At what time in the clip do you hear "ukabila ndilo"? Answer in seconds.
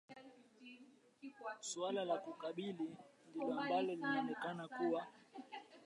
2.25-3.53